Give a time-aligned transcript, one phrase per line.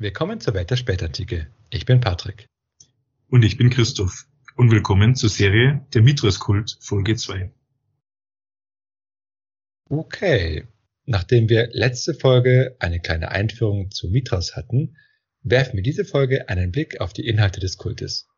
[0.00, 1.48] Willkommen zur Welt der Spätantike.
[1.70, 2.46] Ich bin Patrick.
[3.30, 4.28] Und ich bin Christoph.
[4.54, 7.50] Und willkommen zur Serie Der Mithras-Kult, Folge 2.
[9.90, 10.68] Okay.
[11.04, 14.96] Nachdem wir letzte Folge eine kleine Einführung zu Mithras hatten,
[15.42, 18.28] werfen wir diese Folge einen Blick auf die Inhalte des Kultes.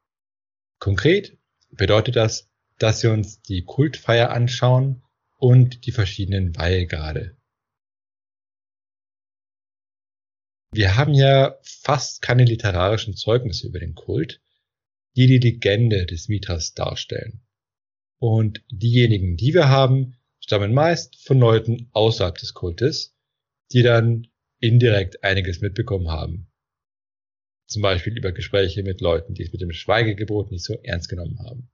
[0.79, 1.37] Konkret
[1.71, 2.49] bedeutet das,
[2.79, 5.03] dass wir uns die Kultfeier anschauen
[5.37, 7.37] und die verschiedenen Weihegrade.
[10.73, 14.41] Wir haben ja fast keine literarischen Zeugnisse über den Kult,
[15.17, 17.43] die die Legende des Mithras darstellen.
[18.19, 23.17] Und diejenigen, die wir haben, stammen meist von Leuten außerhalb des Kultes,
[23.73, 24.29] die dann
[24.61, 26.51] indirekt einiges mitbekommen haben.
[27.67, 31.39] Zum Beispiel über Gespräche mit Leuten, die es mit dem Schweigegebot nicht so ernst genommen
[31.41, 31.71] haben.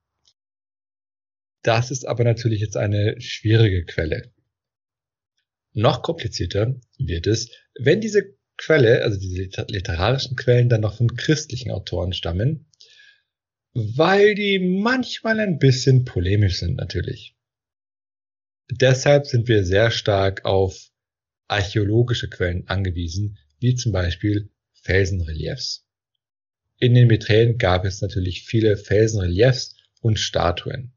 [1.62, 4.32] Das ist aber natürlich jetzt eine schwierige Quelle.
[5.72, 11.70] Noch komplizierter wird es, wenn diese Quelle, also diese literarischen Quellen, dann noch von christlichen
[11.70, 12.66] Autoren stammen,
[13.74, 17.36] weil die manchmal ein bisschen polemisch sind natürlich.
[18.70, 20.90] Deshalb sind wir sehr stark auf
[21.48, 25.86] archäologische Quellen angewiesen, wie zum Beispiel Felsenreliefs.
[26.78, 30.92] In den Meträen gab es natürlich viele Felsenreliefs und Statuen.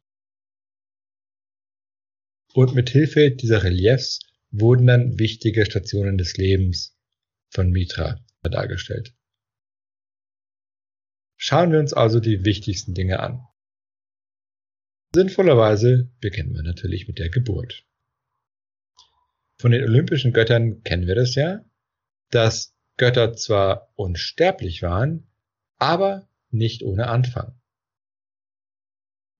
[2.54, 4.20] Und mit Hilfe dieser Reliefs
[4.52, 6.99] wurden dann wichtige Stationen des Lebens
[7.50, 9.14] von Mitra dargestellt.
[11.38, 13.46] Schauen wir uns also die wichtigsten Dinge an.
[15.14, 17.86] Sinnvollerweise beginnen wir natürlich mit der Geburt.
[19.58, 21.64] Von den olympischen Göttern kennen wir das ja,
[22.30, 25.28] dass Götter zwar unsterblich waren,
[25.78, 27.60] aber nicht ohne Anfang.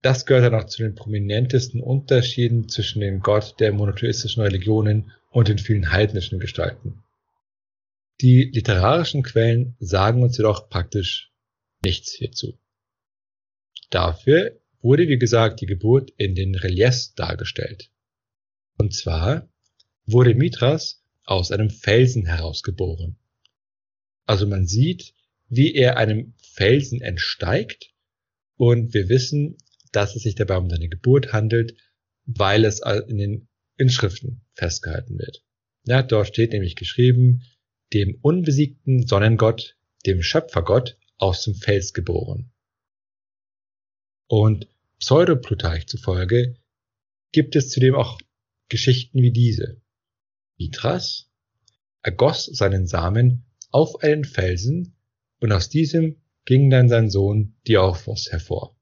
[0.02, 5.48] Das gehört dann auch zu den prominentesten Unterschieden zwischen dem Gott der monotheistischen Religionen und
[5.48, 7.02] den vielen heidnischen Gestalten.
[8.20, 11.32] Die literarischen Quellen sagen uns jedoch praktisch
[11.82, 12.58] nichts hierzu.
[13.88, 17.90] Dafür wurde, wie gesagt, die Geburt in den Reliefs dargestellt.
[18.76, 19.48] Und zwar
[20.04, 23.16] wurde Mithras aus einem Felsen herausgeboren.
[24.26, 25.14] Also man sieht,
[25.48, 27.94] wie er einem Felsen entsteigt
[28.56, 29.56] und wir wissen,
[29.92, 31.74] dass es sich dabei um seine Geburt handelt,
[32.26, 35.42] weil es in den Inschriften festgehalten wird.
[35.84, 37.42] Ja, dort steht nämlich geschrieben,
[37.92, 42.50] dem unbesiegten Sonnengott, dem Schöpfergott, aus dem Fels geboren.
[44.26, 44.68] Und
[44.98, 46.56] Pseudoplutarch zufolge
[47.32, 48.20] gibt es zudem auch
[48.68, 49.80] Geschichten wie diese.
[50.58, 51.28] Mithras
[52.02, 54.96] ergoss seinen Samen auf einen Felsen
[55.40, 58.76] und aus diesem ging dann sein Sohn Diophos hervor.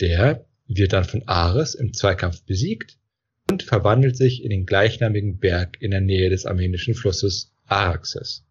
[0.00, 2.98] Der wird dann von Ares im Zweikampf besiegt
[3.50, 8.44] und verwandelt sich in den gleichnamigen Berg in der Nähe des armenischen Flusses Araxes.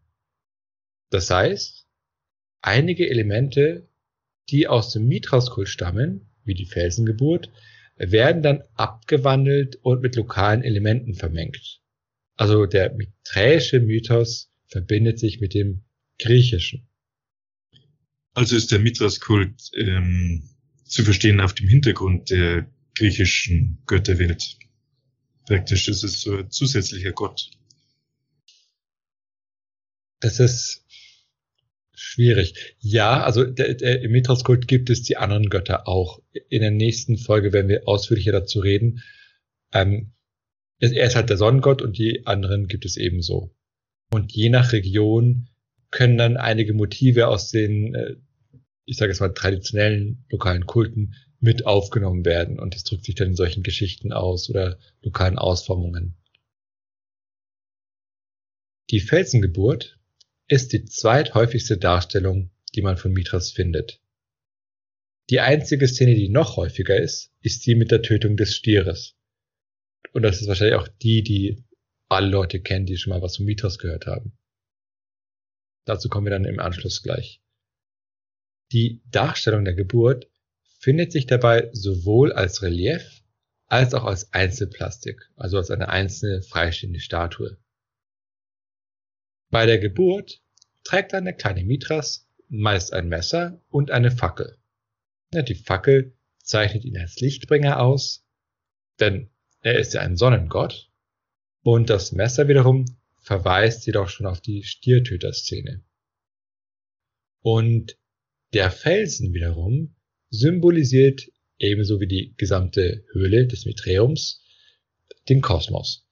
[1.09, 1.85] Das heißt,
[2.61, 3.87] einige Elemente,
[4.49, 7.51] die aus dem Mithras-Kult stammen, wie die Felsengeburt,
[7.97, 11.81] werden dann abgewandelt und mit lokalen Elementen vermengt.
[12.35, 15.83] Also der miträische Mythos verbindet sich mit dem
[16.17, 16.87] griechischen.
[18.33, 20.49] Also ist der Mithras-Kult ähm,
[20.85, 22.65] zu verstehen auf dem Hintergrund der
[22.95, 24.57] griechischen Götterwelt.
[25.45, 27.51] Praktisch ist es so ein zusätzlicher Gott.
[30.21, 30.85] Das ist
[31.93, 32.75] schwierig.
[32.79, 36.21] Ja, also der, der, im Mithras-Kult gibt es die anderen Götter auch.
[36.49, 39.03] In der nächsten Folge werden wir ausführlicher dazu reden.
[39.73, 40.13] Ähm,
[40.79, 43.53] er ist halt der Sonnengott und die anderen gibt es ebenso.
[44.11, 45.47] Und je nach Region
[45.91, 48.15] können dann einige Motive aus den, äh,
[48.85, 52.59] ich sage jetzt mal, traditionellen lokalen Kulten mit aufgenommen werden.
[52.59, 56.15] Und das drückt sich dann in solchen Geschichten aus oder lokalen Ausformungen.
[58.89, 60.00] Die Felsengeburt
[60.51, 64.01] ist die zweithäufigste Darstellung, die man von Mithras findet.
[65.29, 69.16] Die einzige Szene, die noch häufiger ist, ist die mit der Tötung des Stieres.
[70.11, 71.64] Und das ist wahrscheinlich auch die, die
[72.09, 74.37] alle Leute kennen, die schon mal was von Mithras gehört haben.
[75.85, 77.41] Dazu kommen wir dann im Anschluss gleich.
[78.73, 80.29] Die Darstellung der Geburt
[80.79, 83.23] findet sich dabei sowohl als Relief
[83.67, 87.58] als auch als Einzelplastik, also als eine einzelne freistehende Statue.
[89.49, 90.41] Bei der Geburt
[90.83, 94.57] trägt der kleine Mithras meist ein Messer und eine Fackel.
[95.33, 96.13] Die Fackel
[96.43, 98.25] zeichnet ihn als Lichtbringer aus,
[98.99, 99.29] denn
[99.61, 100.89] er ist ja ein Sonnengott,
[101.63, 102.85] und das Messer wiederum
[103.19, 105.83] verweist jedoch schon auf die Stiertöter-Szene.
[107.41, 107.97] Und
[108.53, 109.95] der Felsen wiederum
[110.29, 114.43] symbolisiert ebenso wie die gesamte Höhle des Miträums
[115.29, 116.07] den Kosmos.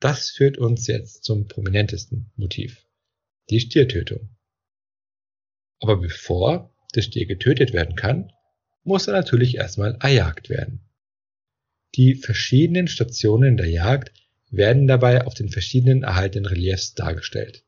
[0.00, 2.86] Das führt uns jetzt zum prominentesten Motiv,
[3.50, 4.30] die Stiertötung.
[5.78, 8.32] Aber bevor der Stier getötet werden kann,
[8.82, 10.80] muss er natürlich erstmal erjagt werden.
[11.96, 14.12] Die verschiedenen Stationen der Jagd
[14.50, 17.64] werden dabei auf den verschiedenen erhaltenen Reliefs dargestellt.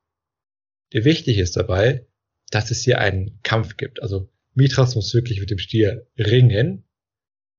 [0.90, 2.06] Wichtig ist dabei,
[2.50, 4.02] dass es hier einen Kampf gibt.
[4.02, 6.84] Also Mithras muss wirklich mit dem Stier ringen,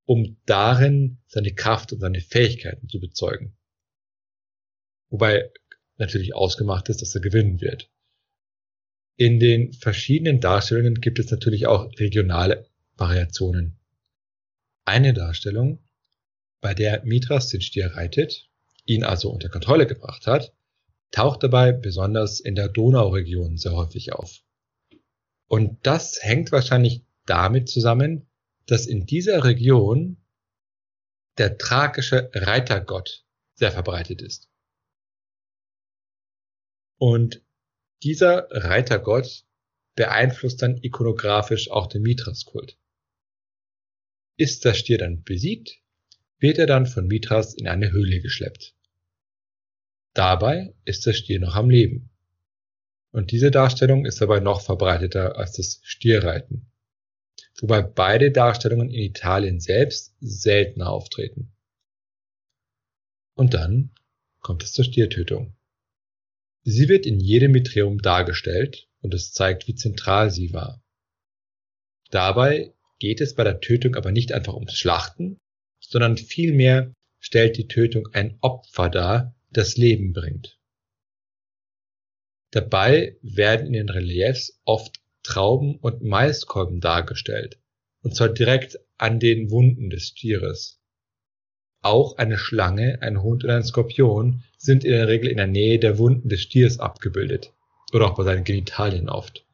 [0.05, 3.55] um darin seine Kraft und seine Fähigkeiten zu bezeugen.
[5.13, 5.51] Wobei
[5.97, 7.87] natürlich ausgemacht ist, dass er gewinnen wird.
[9.15, 12.65] In den verschiedenen Darstellungen gibt es natürlich auch regionale
[12.97, 13.77] Variationen.
[14.85, 15.87] Eine Darstellung,
[16.61, 18.49] bei der Mithras den Stier reitet,
[18.85, 20.51] ihn also unter Kontrolle gebracht hat,
[21.11, 24.39] taucht dabei besonders in der Donauregion sehr häufig auf.
[25.47, 28.25] Und das hängt wahrscheinlich damit zusammen,
[28.65, 30.17] dass in dieser Region
[31.37, 34.49] der thrakische Reitergott sehr verbreitet ist.
[37.05, 37.41] Und
[38.01, 39.43] dieser Reitergott
[39.93, 42.77] beeinflusst dann ikonografisch auch den Mithras-Kult.
[44.37, 45.81] Ist der Stier dann besiegt,
[46.39, 48.73] wird er dann von Mithras in eine Höhle geschleppt.
[50.13, 52.09] Dabei ist der Stier noch am Leben.
[53.11, 56.71] Und diese Darstellung ist dabei noch verbreiteter als das Stierreiten.
[57.59, 61.51] Wobei beide Darstellungen in Italien selbst seltener auftreten.
[63.33, 63.91] Und dann
[64.39, 65.57] kommt es zur Stiertötung.
[66.63, 70.81] Sie wird in jedem Mitreum dargestellt und es zeigt, wie zentral sie war.
[72.09, 75.39] Dabei geht es bei der Tötung aber nicht einfach ums Schlachten,
[75.79, 80.57] sondern vielmehr stellt die Tötung ein Opfer dar, das Leben bringt.
[82.51, 87.59] Dabei werden in den Reliefs oft Trauben und Maiskolben dargestellt,
[88.03, 90.82] und zwar direkt an den Wunden des Tieres.
[91.83, 95.79] Auch eine Schlange, ein Hund und ein Skorpion sind in der Regel in der Nähe
[95.79, 97.53] der Wunden des Stiers abgebildet,
[97.91, 99.45] oder auch bei seinen Genitalien oft.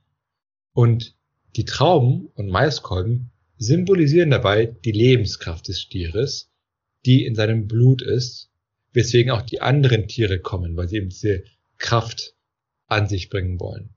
[0.73, 1.15] Und
[1.55, 6.51] die Trauben und Maiskolben symbolisieren dabei die Lebenskraft des Stieres,
[7.05, 8.51] die in seinem Blut ist,
[8.93, 11.43] weswegen auch die anderen Tiere kommen, weil sie eben diese
[11.79, 12.35] Kraft
[12.85, 13.89] an sich bringen wollen.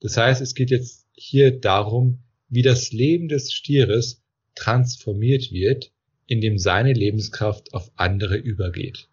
[0.00, 4.22] Das heißt, es geht jetzt hier darum, wie das Leben des Stieres
[4.54, 5.92] transformiert wird,
[6.30, 9.08] indem seine Lebenskraft auf andere übergeht.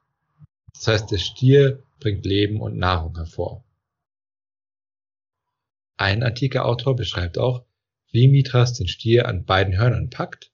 [0.75, 3.65] Das heißt, der Stier bringt Leben und Nahrung hervor.
[5.97, 7.65] Ein antiker Autor beschreibt auch,
[8.11, 10.51] wie Mithras den Stier an beiden Hörnern packt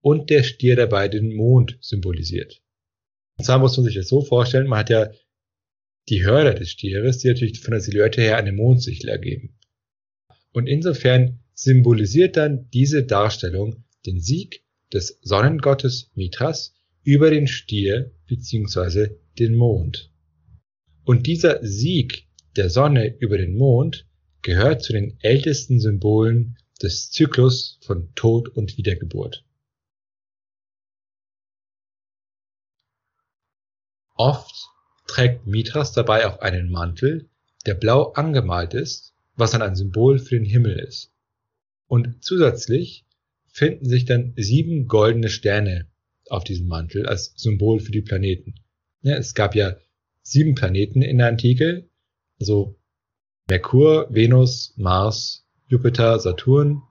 [0.00, 2.60] und der Stier dabei den Mond symbolisiert.
[3.38, 5.12] Und zwar muss man sich das so vorstellen, man hat ja
[6.08, 9.56] die Hörner des Stieres, die natürlich von der Silhouette her eine Mondsichel ergeben.
[10.52, 19.16] Und insofern symbolisiert dann diese Darstellung den Sieg des Sonnengottes Mithras über den Stier bzw.
[19.38, 20.10] den Mond.
[21.04, 24.06] Und dieser Sieg der Sonne über den Mond
[24.42, 29.44] gehört zu den ältesten Symbolen des Zyklus von Tod und Wiedergeburt.
[34.14, 34.68] Oft
[35.06, 37.28] trägt Mithras dabei auch einen Mantel,
[37.66, 41.12] der blau angemalt ist, was dann ein Symbol für den Himmel ist.
[41.86, 43.05] Und zusätzlich
[43.56, 45.86] finden sich dann sieben goldene Sterne
[46.28, 48.54] auf diesem Mantel als Symbol für die Planeten.
[49.00, 49.76] Ja, es gab ja
[50.20, 51.88] sieben Planeten in der Antike,
[52.38, 52.78] also
[53.48, 56.82] Merkur, Venus, Mars, Jupiter, Saturn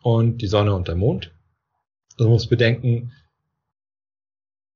[0.00, 1.34] und die Sonne und der Mond.
[2.12, 3.10] Also man muss bedenken,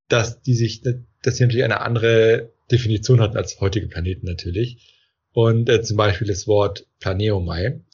[0.08, 4.96] dass die sich, dass sie natürlich eine andere Definition hatten als heutige Planeten natürlich.
[5.30, 7.84] Und äh, zum Beispiel das Wort Planeomai,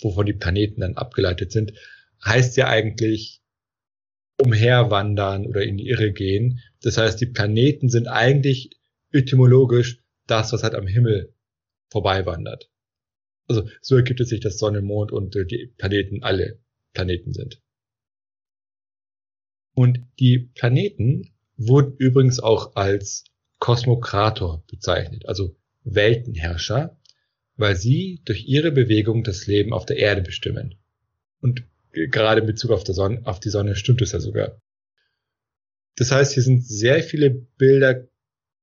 [0.00, 1.74] wovon die Planeten dann abgeleitet sind,
[2.24, 3.40] heißt ja eigentlich
[4.38, 6.60] umherwandern oder in die Irre gehen.
[6.82, 8.70] Das heißt, die Planeten sind eigentlich
[9.12, 11.34] etymologisch das, was halt am Himmel
[11.90, 12.70] vorbeiwandert.
[13.46, 16.58] Also so ergibt es sich, dass Sonne, Mond und äh, die Planeten alle
[16.92, 17.60] Planeten sind.
[19.74, 23.24] Und die Planeten wurden übrigens auch als
[23.58, 26.98] Kosmokrator bezeichnet, also Weltenherrscher,
[27.56, 30.76] weil sie durch ihre Bewegung das Leben auf der Erde bestimmen.
[31.40, 31.64] Und
[31.94, 34.60] gerade in Bezug auf, Sonne, auf die Sonne stimmt es ja sogar.
[35.96, 38.08] Das heißt, hier sind sehr viele Bilder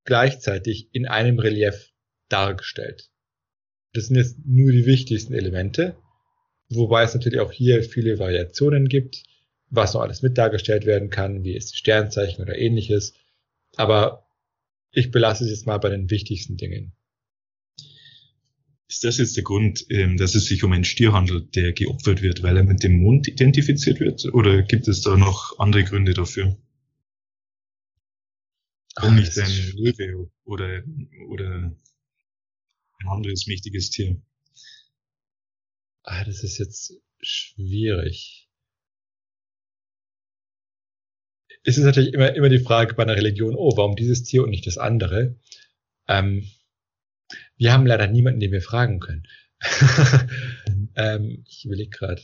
[0.04, 1.92] gleichzeitig in einem Relief
[2.30, 3.10] dargestellt.
[3.94, 5.96] Das sind jetzt nur die wichtigsten Elemente,
[6.70, 9.24] wobei es natürlich auch hier viele Variationen gibt,
[9.70, 13.14] was noch alles mit dargestellt werden kann, wie ist Sternzeichen oder ähnliches.
[13.76, 14.28] Aber
[14.92, 16.94] ich belasse es jetzt mal bei den wichtigsten Dingen.
[18.92, 22.22] Ist das jetzt der Grund, ähm, dass es sich um einen Stier handelt, der geopfert
[22.22, 24.26] wird, weil er mit dem Mond identifiziert wird?
[24.34, 26.58] Oder gibt es da noch andere Gründe dafür?
[28.96, 30.84] Ah, nicht ein Löwe oder,
[31.30, 31.74] oder
[33.00, 34.22] ein anderes mächtiges Tier.
[36.04, 38.50] Ah, das ist jetzt schwierig.
[41.64, 44.50] Es ist natürlich immer, immer die Frage bei einer Religion, oh, warum dieses Tier und
[44.50, 45.40] nicht das andere?
[46.10, 46.52] Ähm,
[47.62, 49.28] wir haben leider niemanden, den wir fragen können.
[50.96, 52.24] ähm, ich überlege gerade.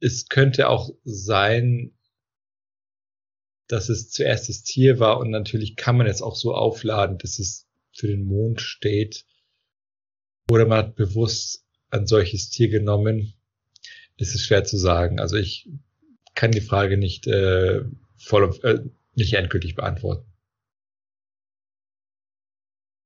[0.00, 1.92] Es könnte auch sein,
[3.68, 7.38] dass es zuerst das Tier war und natürlich kann man es auch so aufladen, dass
[7.38, 9.26] es für den Mond steht.
[10.50, 13.34] Oder man hat bewusst ein solches Tier genommen.
[14.16, 15.20] Es ist schwer zu sagen.
[15.20, 15.68] Also ich
[16.34, 17.84] kann die Frage nicht äh,
[18.16, 18.80] voll äh,
[19.14, 20.29] nicht endgültig beantworten.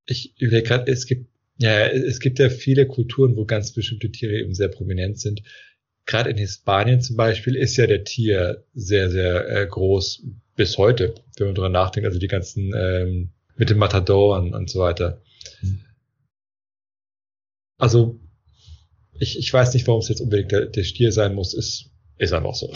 [0.07, 4.35] Ich überlege gerade, es gibt ja, es gibt ja viele Kulturen, wo ganz bestimmte Tiere
[4.35, 5.43] eben sehr prominent sind.
[6.07, 10.25] Gerade in Hispanien zum Beispiel ist ja der Tier sehr, sehr äh, groß
[10.57, 12.07] bis heute, wenn man darüber nachdenkt.
[12.07, 15.23] Also die ganzen ähm, mit dem Matador und, und so weiter.
[17.79, 18.21] Also
[19.19, 21.55] ich, ich weiß nicht, warum es jetzt unbedingt der, der Stier sein muss.
[21.55, 22.75] Ist, ist einfach so.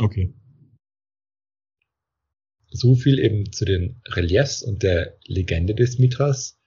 [0.00, 0.32] Okay.
[2.70, 6.58] So viel eben zu den Reliefs und der Legende des Mithras.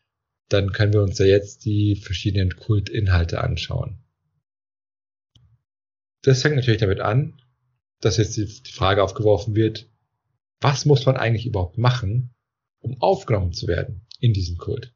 [0.49, 4.03] Dann können wir uns ja jetzt die verschiedenen Kultinhalte anschauen.
[6.23, 7.41] Das fängt natürlich damit an,
[7.99, 9.89] dass jetzt die Frage aufgeworfen wird,
[10.59, 12.33] was muss man eigentlich überhaupt machen,
[12.79, 14.93] um aufgenommen zu werden in diesen Kult?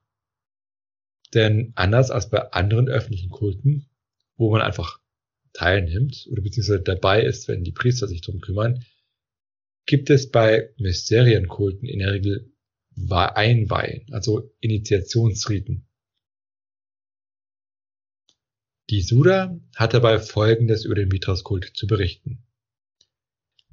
[1.33, 3.89] Denn anders als bei anderen öffentlichen Kulten,
[4.37, 4.99] wo man einfach
[5.53, 8.85] teilnimmt oder beziehungsweise dabei ist, wenn die Priester sich drum kümmern,
[9.85, 12.51] gibt es bei Mysterienkulten in der Regel
[13.09, 15.87] Einweihen, also Initiationsriten.
[18.89, 22.43] Die Suda hat dabei Folgendes über den Mithras-Kult zu berichten.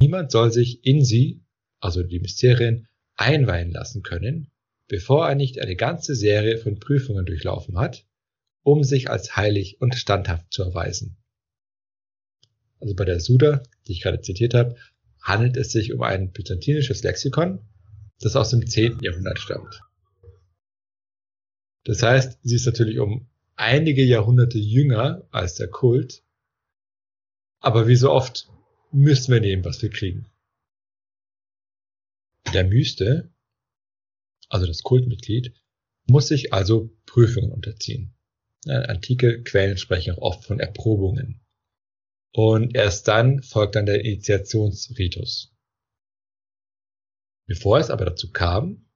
[0.01, 1.45] Niemand soll sich in sie,
[1.81, 4.51] also die Mysterien, einweihen lassen können,
[4.89, 8.07] bevor er nicht eine ganze Serie von Prüfungen durchlaufen hat,
[8.63, 11.23] um sich als heilig und standhaft zu erweisen
[12.83, 14.75] also bei der Suda, die ich gerade zitiert habe,
[15.23, 17.61] handelt es sich um ein byzantinisches Lexikon,
[18.21, 19.01] das aus dem 10.
[19.01, 19.81] Jahrhundert stammt.
[21.85, 26.23] Das heißt, sie ist natürlich um einige Jahrhunderte jünger als der Kult,
[27.61, 28.49] aber wie so oft
[28.93, 30.27] müssen wir nehmen, was wir kriegen.
[32.53, 33.31] Der Myste,
[34.49, 35.55] also das Kultmitglied,
[36.07, 38.15] muss sich also Prüfungen unterziehen.
[38.67, 41.42] Antike Quellen sprechen auch oft von Erprobungen.
[42.35, 45.55] Und erst dann folgt dann der Initiationsritus.
[47.47, 48.87] Bevor es aber dazu kam,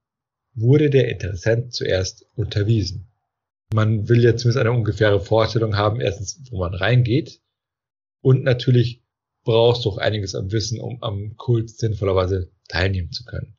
[0.55, 3.11] wurde der Interessent zuerst unterwiesen.
[3.73, 7.41] Man will ja zumindest eine ungefähre Vorstellung haben, erstens, wo man reingeht.
[8.21, 9.03] Und natürlich
[9.43, 13.57] brauchst du auch einiges am Wissen, um am Kult sinnvollerweise teilnehmen zu können.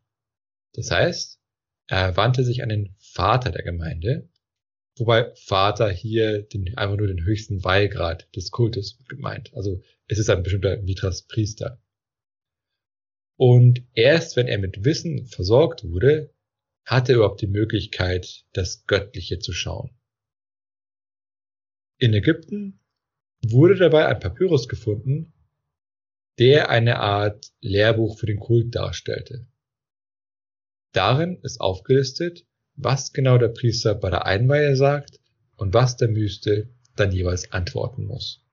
[0.72, 1.38] Das heißt,
[1.86, 4.28] er wandte sich an den Vater der Gemeinde,
[4.98, 9.54] Wobei Vater hier den, einfach nur den höchsten Weihgrad des Kultes gemeint.
[9.54, 11.80] Also es ist ein bestimmter Mitras Priester.
[13.36, 16.34] Und erst wenn er mit Wissen versorgt wurde,
[16.84, 19.90] hatte er überhaupt die Möglichkeit, das Göttliche zu schauen.
[21.98, 22.80] In Ägypten
[23.42, 25.32] wurde dabei ein Papyrus gefunden,
[26.38, 29.46] der eine Art Lehrbuch für den Kult darstellte.
[30.92, 32.46] Darin ist aufgelistet,
[32.78, 35.20] was genau der Priester bei der Einweihe sagt
[35.56, 38.44] und was der Myste dann jeweils antworten muss.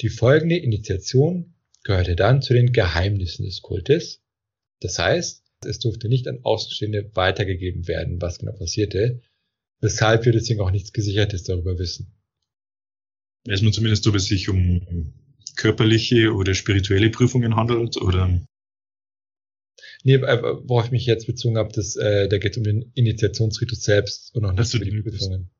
[0.00, 4.22] Die folgende Initiation gehörte dann zu den Geheimnissen des Kultes.
[4.80, 9.20] Das heißt, es durfte nicht an Außenstehende weitergegeben werden, was genau passierte,
[9.80, 12.12] weshalb wir deswegen auch nichts Gesichertes darüber wissen.
[13.44, 15.12] Weiß man zumindest, ob es sich um
[15.56, 18.40] körperliche oder spirituelle Prüfungen handelt oder
[20.04, 22.92] Nee, äh, worauf ich mich jetzt bezogen habe, das, äh, da geht es um den
[22.94, 25.50] Initiationsritus selbst und auch nicht um die Prüfungen.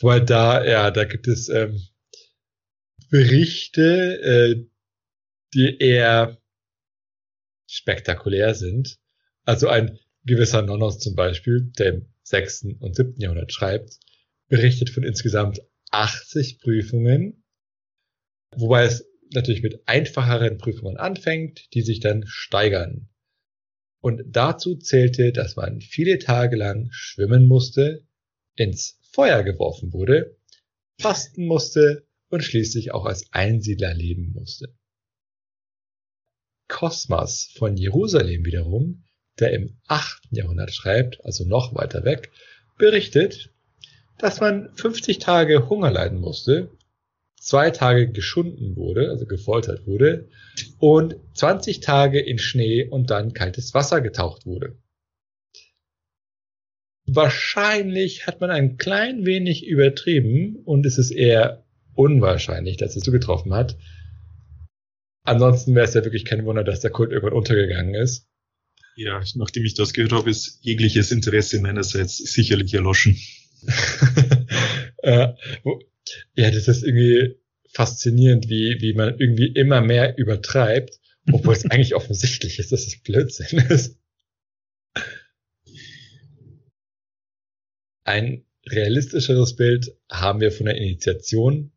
[0.00, 1.80] Weil da, ja, da gibt es ähm,
[3.10, 4.66] Berichte, äh,
[5.54, 6.38] die eher
[7.66, 8.98] spektakulär sind.
[9.44, 12.66] Also ein gewisser Nonnos zum Beispiel, der im 6.
[12.80, 13.20] und 7.
[13.20, 13.98] Jahrhundert schreibt,
[14.48, 17.44] berichtet von insgesamt 80 Prüfungen,
[18.56, 23.08] wobei es natürlich mit einfacheren Prüfungen anfängt, die sich dann steigern.
[24.00, 28.06] Und dazu zählte, dass man viele Tage lang schwimmen musste,
[28.54, 30.36] ins Feuer geworfen wurde,
[31.00, 34.74] fasten musste und schließlich auch als Einsiedler leben musste.
[36.68, 39.04] Kosmas von Jerusalem wiederum,
[39.38, 40.28] der im 8.
[40.30, 42.30] Jahrhundert schreibt, also noch weiter weg,
[42.78, 43.52] berichtet,
[44.18, 46.70] dass man 50 Tage Hunger leiden musste
[47.44, 50.28] zwei Tage geschunden wurde, also gefoltert wurde,
[50.78, 54.78] und 20 Tage in Schnee und dann kaltes Wasser getaucht wurde.
[57.06, 63.52] Wahrscheinlich hat man ein klein wenig übertrieben und es ist eher unwahrscheinlich, dass es zugetroffen
[63.52, 63.76] hat.
[65.22, 68.26] Ansonsten wäre es ja wirklich kein Wunder, dass der Kult irgendwann untergegangen ist.
[68.96, 73.18] Ja, nachdem ich das gehört habe, ist jegliches Interesse meinerseits sicherlich erloschen.
[74.98, 75.28] äh,
[76.34, 77.36] ja, das ist irgendwie
[77.68, 81.00] faszinierend, wie, wie man irgendwie immer mehr übertreibt,
[81.32, 83.98] obwohl es eigentlich offensichtlich ist, dass es Blödsinn ist.
[88.04, 91.72] Ein realistischeres Bild haben wir von der Initiation,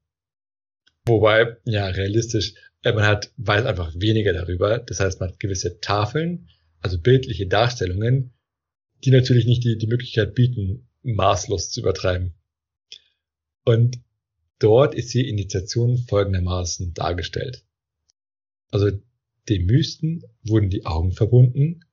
[1.06, 2.54] wobei, ja, realistisch,
[2.84, 4.80] äh, man hat, weiß einfach weniger darüber.
[4.80, 6.50] Das heißt, man hat gewisse Tafeln,
[6.82, 8.34] also bildliche Darstellungen,
[9.04, 12.34] die natürlich nicht die, die Möglichkeit bieten, maßlos zu übertreiben.
[13.64, 14.00] Und
[14.60, 17.64] dort ist die Initiation folgendermaßen dargestellt.
[18.72, 18.92] Also
[19.50, 21.86] dem Mysten wurden die Augen verbunden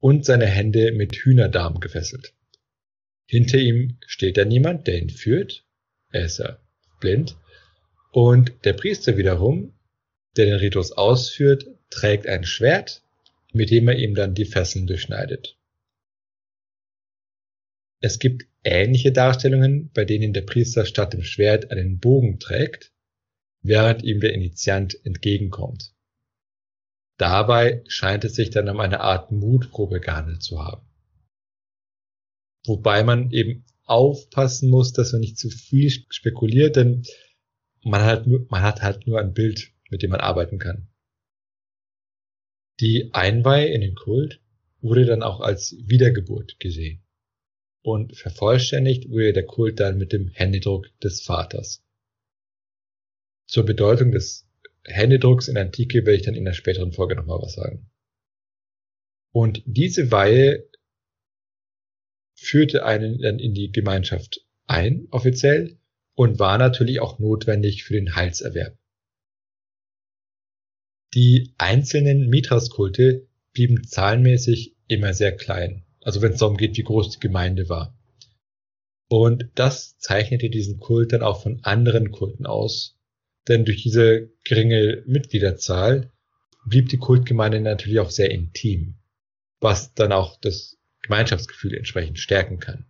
[0.00, 2.34] und seine Hände mit Hühnerdarm gefesselt.
[3.26, 5.64] Hinter ihm steht dann niemand, der ihn führt.
[6.10, 6.58] Er ist ja
[7.00, 7.36] blind.
[8.12, 9.74] Und der Priester wiederum,
[10.36, 13.02] der den Ritus ausführt, trägt ein Schwert,
[13.52, 15.56] mit dem er ihm dann die Fesseln durchschneidet.
[18.04, 22.92] Es gibt ähnliche Darstellungen, bei denen der Priester statt dem Schwert einen Bogen trägt,
[23.62, 25.94] während ihm der Initiant entgegenkommt.
[27.16, 30.84] Dabei scheint es sich dann um eine Art Mutprobe gehandelt zu haben.
[32.66, 37.04] Wobei man eben aufpassen muss, dass man nicht zu viel spekuliert, denn
[37.84, 40.88] man hat, nur, man hat halt nur ein Bild, mit dem man arbeiten kann.
[42.80, 44.40] Die Einweih in den Kult
[44.80, 47.04] wurde dann auch als Wiedergeburt gesehen
[47.82, 51.84] und vervollständigt wurde der Kult dann mit dem Händedruck des Vaters.
[53.46, 54.48] Zur Bedeutung des
[54.84, 57.90] Händedrucks in der Antike werde ich dann in der späteren Folge nochmal was sagen.
[59.32, 60.68] Und diese Weihe
[62.34, 65.78] führte einen dann in die Gemeinschaft ein, offiziell,
[66.14, 68.76] und war natürlich auch notwendig für den Heilserwerb.
[71.14, 77.10] Die einzelnen Mithras-Kulte blieben zahlenmäßig immer sehr klein also wenn es darum geht, wie groß
[77.10, 77.96] die Gemeinde war.
[79.08, 82.98] Und das zeichnete diesen Kult dann auch von anderen Kulten aus,
[83.48, 86.10] denn durch diese geringe Mitgliederzahl
[86.64, 88.94] blieb die Kultgemeinde natürlich auch sehr intim,
[89.60, 92.86] was dann auch das Gemeinschaftsgefühl entsprechend stärken kann.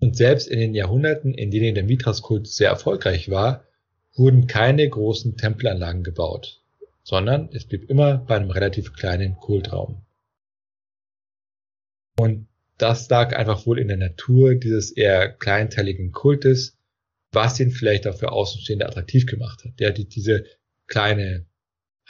[0.00, 3.64] Und selbst in den Jahrhunderten, in denen der Mithras-Kult sehr erfolgreich war,
[4.14, 6.60] wurden keine großen Tempelanlagen gebaut,
[7.04, 10.04] sondern es blieb immer bei einem relativ kleinen Kultraum.
[12.22, 12.46] Und
[12.78, 16.78] das lag einfach wohl in der Natur dieses eher kleinteiligen Kultes,
[17.32, 19.80] was ihn vielleicht auch für Außenstehende attraktiv gemacht hat.
[19.80, 20.44] Der hat diese
[20.86, 21.46] kleine,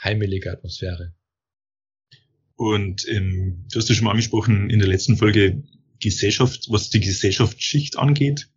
[0.03, 1.15] heimelige Atmosphäre.
[2.55, 5.63] Und ähm, du hast ja schon mal angesprochen in der letzten Folge
[5.99, 8.49] Gesellschaft, was die Gesellschaftsschicht angeht.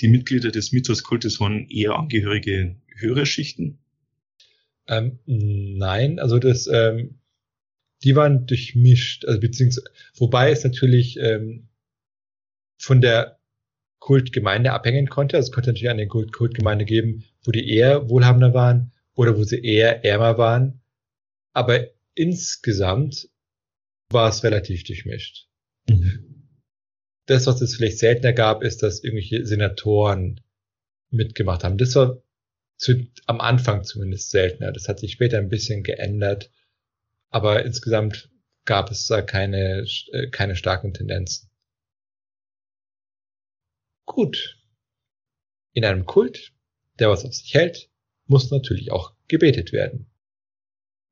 [0.00, 3.78] Die Mitglieder des Mythos-Kultes waren eher Angehörige höherer Schichten?
[4.88, 7.18] Ähm, nein, also das ähm,
[8.04, 11.68] die waren durchmischt, also beziehungsweise, wobei es natürlich ähm,
[12.78, 13.38] von der
[13.98, 15.36] Kultgemeinde abhängen konnte.
[15.36, 19.44] Also es konnte natürlich eine Kult Kultgemeinde geben, wo die eher wohlhabender waren oder wo
[19.44, 20.80] sie eher ärmer waren.
[21.52, 23.28] Aber insgesamt
[24.10, 25.48] war es relativ durchmischt.
[25.88, 26.48] Mhm.
[27.26, 30.40] Das, was es vielleicht seltener gab, ist, dass irgendwelche Senatoren
[31.10, 31.78] mitgemacht haben.
[31.78, 32.22] Das war
[32.76, 34.70] zu, am Anfang zumindest seltener.
[34.70, 36.50] Das hat sich später ein bisschen geändert
[37.30, 38.30] aber insgesamt
[38.64, 41.50] gab es da keine, äh, keine starken Tendenzen.
[44.04, 44.58] Gut.
[45.72, 46.52] In einem Kult,
[46.98, 47.90] der was auf sich hält,
[48.26, 50.06] muss natürlich auch gebetet werden.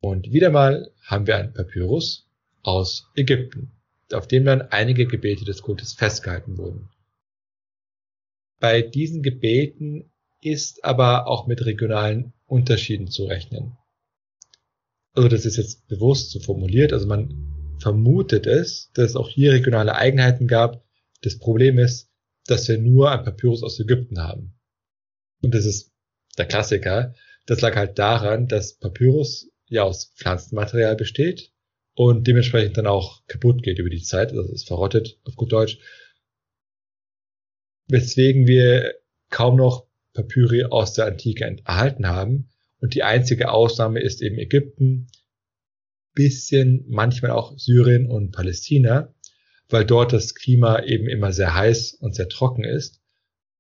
[0.01, 2.29] Und wieder mal haben wir einen Papyrus
[2.63, 3.73] aus Ägypten,
[4.13, 6.91] auf dem dann einige Gebete des Kultes festgehalten wurden.
[8.61, 13.77] Bei diesen Gebeten ist aber auch mit regionalen Unterschieden zu rechnen
[15.15, 19.53] also das ist jetzt bewusst so formuliert, also man vermutet es, dass es auch hier
[19.53, 20.85] regionale Eigenheiten gab.
[21.23, 22.11] Das Problem ist,
[22.47, 24.55] dass wir nur ein Papyrus aus Ägypten haben.
[25.41, 25.93] Und das ist
[26.37, 27.15] der Klassiker.
[27.47, 31.53] Das lag halt daran, dass Papyrus ja aus Pflanzenmaterial besteht
[31.95, 35.79] und dementsprechend dann auch kaputt geht über die Zeit, also es verrottet auf gut Deutsch.
[37.89, 38.95] Weswegen wir
[39.31, 42.51] kaum noch Papyri aus der Antike erhalten haben
[42.85, 45.07] und die einzige Ausnahme ist eben Ägypten,
[46.13, 49.15] bisschen manchmal auch Syrien und Palästina,
[49.71, 53.01] weil dort das Klima eben immer sehr heiß und sehr trocken ist,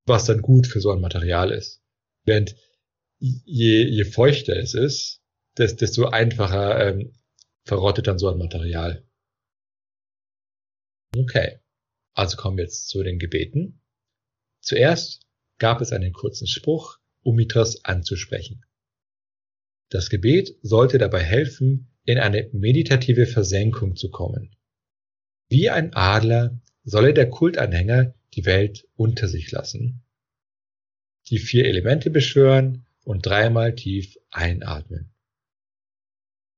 [0.04, 1.82] was dann gut für so ein Material ist.
[2.26, 2.54] Während
[3.18, 5.22] je, je feuchter es ist,
[5.56, 7.14] desto einfacher ähm,
[7.64, 9.08] verrottet dann so ein Material.
[11.16, 11.60] Okay,
[12.12, 13.80] also kommen wir jetzt zu den Gebeten.
[14.60, 15.22] Zuerst
[15.56, 18.66] gab es einen kurzen Spruch, um Mithras anzusprechen.
[19.88, 24.56] Das Gebet sollte dabei helfen, in eine meditative Versenkung zu kommen.
[25.48, 30.02] Wie ein Adler solle der Kultanhänger die Welt unter sich lassen,
[31.28, 35.14] die vier Elemente beschwören und dreimal tief einatmen.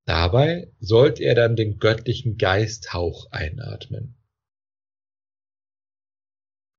[0.06, 4.16] Dabei sollte er dann den göttlichen Geisthauch einatmen.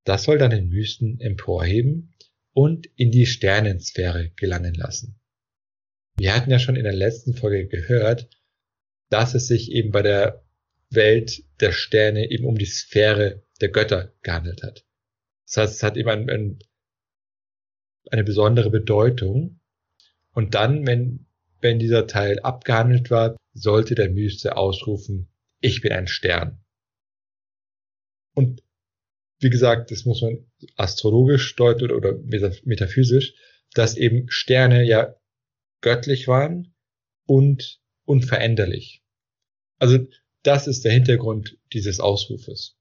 [0.05, 2.15] Das soll dann den Mysten emporheben
[2.53, 5.19] und in die Sternensphäre gelangen lassen.
[6.17, 8.27] Wir hatten ja schon in der letzten Folge gehört,
[9.09, 10.43] dass es sich eben bei der
[10.89, 14.85] Welt der Sterne eben um die Sphäre der Götter gehandelt hat.
[15.45, 16.59] Das heißt, es hat eben ein, ein,
[18.11, 19.59] eine besondere Bedeutung.
[20.31, 21.27] Und dann, wenn,
[21.61, 26.63] wenn dieser Teil abgehandelt war, sollte der Myste ausrufen, ich bin ein Stern.
[28.33, 28.63] Und
[29.39, 32.13] wie gesagt, das muss man astrologisch deuten oder
[32.63, 33.33] metaphysisch,
[33.73, 35.15] dass eben Sterne ja
[35.81, 36.73] göttlich waren
[37.25, 39.03] und unveränderlich.
[39.79, 40.07] Also
[40.43, 42.77] das ist der Hintergrund dieses Ausrufes.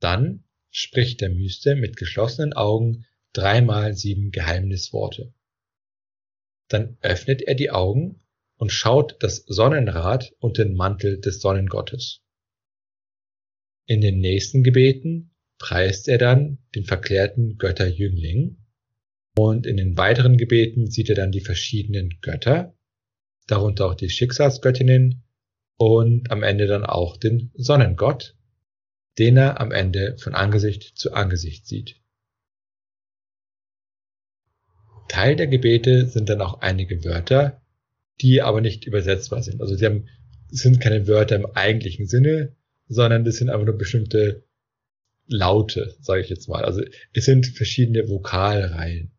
[0.00, 5.32] Dann spricht der Myste mit geschlossenen Augen dreimal sieben Geheimnisworte.
[6.68, 8.22] Dann öffnet er die Augen
[8.56, 12.22] und schaut das Sonnenrad und den Mantel des Sonnengottes.
[13.86, 18.61] In den nächsten Gebeten preist er dann den verklärten Götterjüngling
[19.36, 22.74] und in den weiteren Gebeten sieht er dann die verschiedenen Götter,
[23.46, 25.22] darunter auch die Schicksalsgöttinnen
[25.76, 28.36] und am Ende dann auch den Sonnengott,
[29.18, 31.96] den er am Ende von Angesicht zu Angesicht sieht.
[35.08, 37.60] Teil der Gebete sind dann auch einige Wörter,
[38.20, 39.60] die aber nicht übersetzbar sind.
[39.60, 40.08] Also sie haben,
[40.48, 42.54] sind keine Wörter im eigentlichen Sinne,
[42.88, 44.44] sondern das sind einfach nur bestimmte
[45.26, 46.64] Laute, sage ich jetzt mal.
[46.64, 49.12] Also es sind verschiedene Vokalreihen.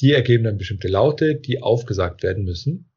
[0.00, 2.90] Die ergeben dann bestimmte Laute, die aufgesagt werden müssen.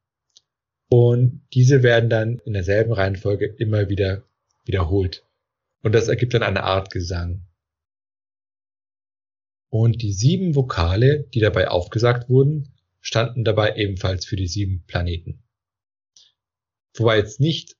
[0.88, 4.26] Und diese werden dann in derselben Reihenfolge immer wieder
[4.64, 5.26] wiederholt.
[5.82, 7.46] Und das ergibt dann eine Art Gesang.
[9.70, 15.42] Und die sieben Vokale, die dabei aufgesagt wurden, standen dabei ebenfalls für die sieben Planeten.
[16.96, 17.76] Wobei jetzt nicht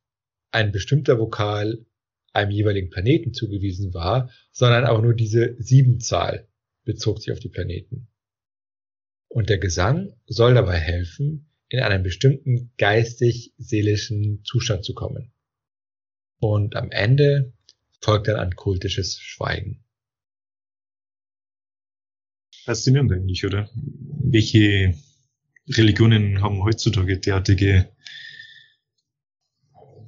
[0.51, 1.87] ein bestimmter Vokal
[2.33, 6.49] einem jeweiligen Planeten zugewiesen war, sondern auch nur diese Siebenzahl
[6.85, 8.09] bezog sich auf die Planeten.
[9.35, 15.33] Und der Gesang soll dabei helfen, in einen bestimmten geistig-seelischen Zustand zu kommen.
[16.39, 17.53] Und am Ende
[18.01, 19.83] folgt dann ein kultisches Schweigen.
[22.63, 23.69] Faszinierend eigentlich, oder?
[23.75, 24.95] Welche
[25.69, 27.89] Religionen haben heutzutage derartige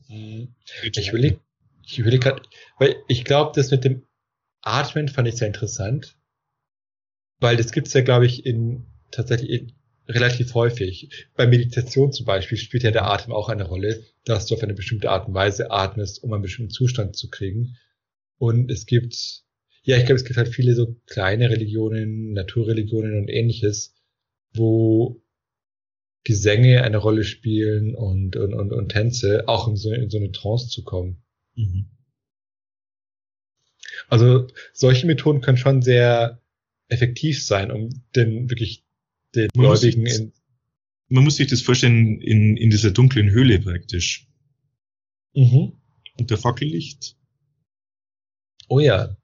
[0.08, 1.40] ich überlege
[1.82, 2.42] ich überlege gerade,
[2.78, 4.06] weil ich glaube, das mit dem
[4.60, 6.16] Atmen fand ich sehr interessant,
[7.40, 9.72] weil das gibt's ja, glaube ich, in tatsächlich in,
[10.08, 11.10] relativ häufig.
[11.34, 14.74] Bei Meditation zum Beispiel spielt ja der Atem auch eine Rolle, dass du auf eine
[14.74, 17.76] bestimmte Art und Weise atmest, um einen bestimmten Zustand zu kriegen.
[18.38, 19.42] Und es gibt,
[19.82, 23.94] ja, ich glaube, es gibt halt viele so kleine Religionen, Naturreligionen und ähnliches,
[24.52, 25.22] wo
[26.24, 30.32] Gesänge eine Rolle spielen und, und, und, und Tänze, auch in so, in so eine
[30.32, 31.22] Trance zu kommen.
[31.54, 31.86] Mhm.
[34.08, 36.40] Also solche Methoden können schon sehr
[36.88, 38.85] effektiv sein, um den wirklich
[39.36, 40.32] den man Gläubigen muss in.
[41.08, 44.26] Man muss sich das vorstellen in, in dieser dunklen Höhle praktisch.
[45.34, 45.80] Mhm.
[46.18, 47.16] Unter Fackellicht.
[48.68, 49.16] Oh ja,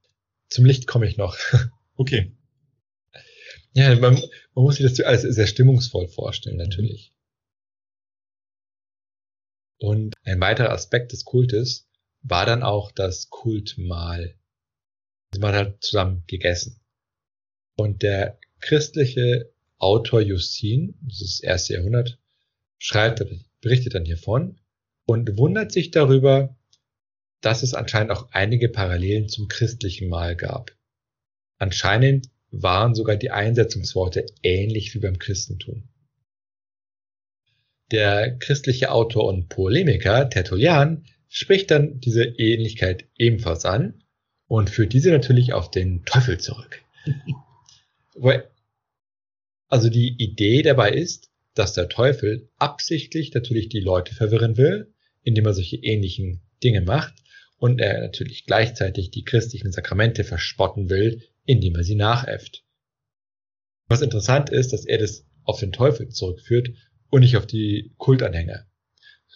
[0.49, 1.37] zum Licht komme ich noch.
[1.95, 2.35] Okay.
[3.75, 4.15] Ja, man,
[4.55, 7.15] man muss sich das alles sehr stimmungsvoll vorstellen, natürlich.
[9.79, 11.87] Und ein weiterer Aspekt des Kultes
[12.23, 14.39] war dann auch das Kultmahl.
[15.39, 16.81] Man hat zusammen gegessen.
[17.77, 19.52] Und der christliche
[19.83, 22.19] Autor Justin, das ist das erste Jahrhundert,
[22.79, 23.25] schreibt,
[23.61, 24.61] berichtet dann hiervon
[25.07, 26.57] und wundert sich darüber,
[27.41, 30.71] dass es anscheinend auch einige Parallelen zum christlichen Mahl gab.
[31.59, 35.89] Anscheinend waren sogar die Einsetzungsworte ähnlich wie beim Christentum.
[37.91, 44.05] Der christliche Autor und Polemiker Tertullian spricht dann diese Ähnlichkeit ebenfalls an
[44.47, 46.83] und führt diese natürlich auf den Teufel zurück.
[49.73, 55.47] also die Idee dabei ist, dass der Teufel absichtlich natürlich die Leute verwirren will, indem
[55.47, 57.15] er solche ähnlichen Dinge macht
[57.57, 62.65] und er natürlich gleichzeitig die christlichen Sakramente verspotten will, indem er sie nachäfft.
[63.87, 66.69] Was interessant ist, dass er das auf den Teufel zurückführt
[67.09, 68.67] und nicht auf die Kultanhänger.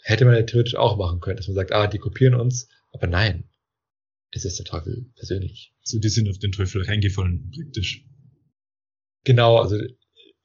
[0.03, 3.07] Hätte man ja theoretisch auch machen können, dass man sagt, ah, die kopieren uns, aber
[3.07, 3.49] nein,
[4.33, 5.73] es ist der Teufel persönlich.
[5.83, 8.05] So, die sind auf den Teufel reingefallen, praktisch.
[9.25, 9.79] Genau, also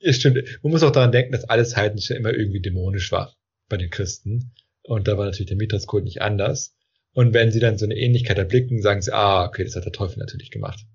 [0.02, 0.60] es stimmt.
[0.64, 3.36] Man muss auch daran denken, dass alles Heidnische immer irgendwie dämonisch war
[3.70, 4.54] bei den Christen.
[4.84, 6.76] Und da war natürlich der Mithras-Kult nicht anders.
[7.14, 9.92] Und wenn sie dann so eine Ähnlichkeit erblicken, sagen sie, ah, okay, das hat der
[9.92, 10.86] Teufel natürlich gemacht.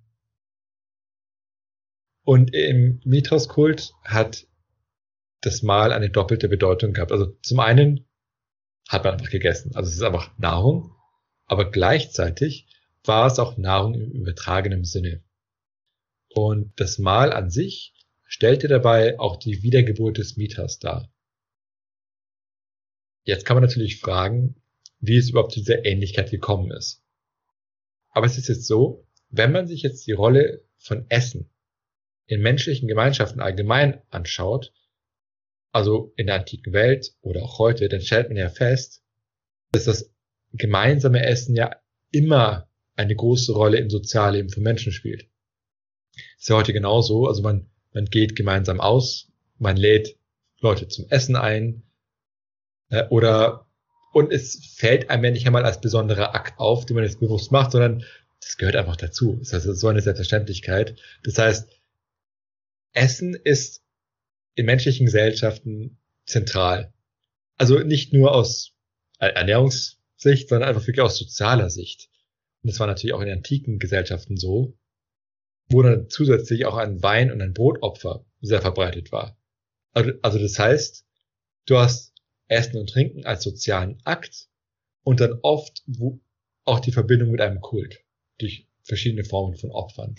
[2.22, 4.46] Und im Mithras-Kult hat
[5.42, 7.12] das Mal eine doppelte Bedeutung gehabt.
[7.12, 8.06] Also zum einen
[8.88, 9.74] hat man einfach gegessen.
[9.74, 10.92] Also es ist einfach Nahrung.
[11.46, 12.66] Aber gleichzeitig
[13.04, 15.22] war es auch Nahrung im übertragenen Sinne.
[16.34, 17.94] Und das Mahl an sich
[18.26, 21.10] stellte dabei auch die Wiedergeburt des Mieters dar.
[23.24, 24.56] Jetzt kann man natürlich fragen,
[25.00, 27.02] wie es überhaupt zu dieser Ähnlichkeit gekommen ist.
[28.10, 31.50] Aber es ist jetzt so, wenn man sich jetzt die Rolle von Essen
[32.26, 34.72] in menschlichen Gemeinschaften allgemein anschaut,
[35.72, 39.02] also in der antiken Welt oder auch heute, dann stellt man ja fest,
[39.72, 40.10] dass das
[40.52, 41.76] gemeinsame Essen ja
[42.10, 45.28] immer eine große Rolle im Sozialleben von Menschen spielt.
[46.38, 47.26] Ist ja heute genauso.
[47.26, 50.16] Also man, man geht gemeinsam aus, man lädt
[50.60, 51.82] Leute zum Essen ein,
[52.90, 53.66] äh, oder,
[54.12, 57.52] und es fällt einem ja nicht einmal als besonderer Akt auf, den man jetzt bewusst
[57.52, 58.04] macht, sondern
[58.40, 59.36] das gehört einfach dazu.
[59.40, 60.98] Das heißt, so eine Selbstverständlichkeit.
[61.24, 61.68] Das heißt,
[62.92, 63.82] Essen ist
[64.54, 66.92] in menschlichen Gesellschaften zentral.
[67.56, 68.72] Also nicht nur aus
[69.18, 72.08] Ernährungssicht, sondern einfach wirklich aus sozialer Sicht.
[72.62, 74.76] Und das war natürlich auch in antiken Gesellschaften so,
[75.68, 79.36] wo dann zusätzlich auch ein Wein- und ein Brotopfer sehr verbreitet war.
[79.92, 81.04] Also, also das heißt,
[81.66, 82.12] du hast
[82.48, 84.48] Essen und Trinken als sozialen Akt
[85.02, 85.82] und dann oft
[86.64, 88.04] auch die Verbindung mit einem Kult
[88.38, 90.16] durch verschiedene Formen von Opfern.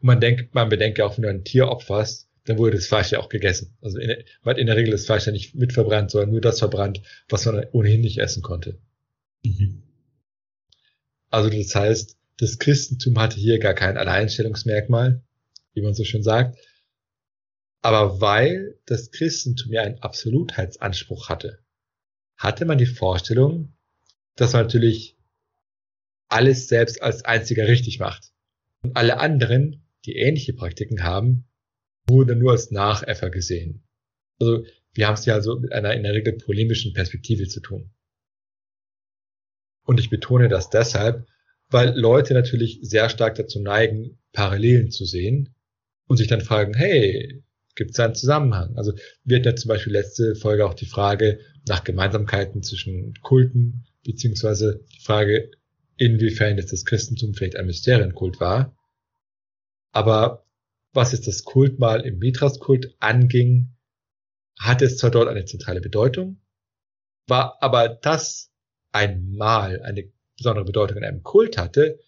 [0.00, 3.12] Und man denkt, man bedenke auch, wenn du ein Tier opferst, dann wurde das Fleisch
[3.12, 3.76] ja auch gegessen.
[3.80, 6.58] Also in, weil in der Regel das Fleisch ja nicht mit verbrannt, sondern nur das
[6.58, 8.78] verbrannt, was man ohnehin nicht essen konnte.
[9.44, 9.82] Mhm.
[11.30, 15.22] Also das heißt, das Christentum hatte hier gar kein Alleinstellungsmerkmal,
[15.74, 16.58] wie man so schön sagt.
[17.82, 21.62] Aber weil das Christentum ja einen Absolutheitsanspruch hatte,
[22.38, 23.74] hatte man die Vorstellung,
[24.36, 25.18] dass man natürlich
[26.28, 28.32] alles selbst als einziger richtig macht.
[28.82, 31.46] Und alle anderen, die ähnliche Praktiken haben,
[32.08, 33.86] wurden nur als Nachäffer gesehen.
[34.38, 37.90] Also wir haben es ja also mit einer in der Regel polemischen Perspektive zu tun.
[39.84, 41.26] Und ich betone das deshalb,
[41.70, 45.54] weil Leute natürlich sehr stark dazu neigen, Parallelen zu sehen
[46.06, 47.42] und sich dann fragen, hey,
[47.74, 48.76] gibt es da einen Zusammenhang?
[48.76, 48.92] Also
[49.24, 54.84] wir hatten ja zum Beispiel letzte Folge auch die Frage nach Gemeinsamkeiten zwischen Kulten, beziehungsweise
[54.92, 55.50] die Frage,
[55.96, 58.76] inwiefern jetzt das Christentum vielleicht ein Mysterienkult war.
[59.92, 60.46] Aber
[60.92, 63.76] was jetzt das Kultmal im Mithras-Kult anging,
[64.58, 66.40] hatte es zwar dort eine zentrale Bedeutung,
[67.26, 68.50] war aber das
[68.92, 72.00] ein Mal eine besondere Bedeutung in einem Kult hatte,